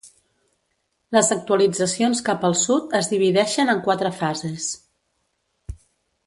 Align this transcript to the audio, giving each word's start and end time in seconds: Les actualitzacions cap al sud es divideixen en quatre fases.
Les 1.17 1.27
actualitzacions 1.35 2.21
cap 2.29 2.47
al 2.49 2.57
sud 2.63 2.95
es 3.01 3.11
divideixen 3.13 3.73
en 3.75 3.83
quatre 3.89 4.13
fases. 4.23 4.73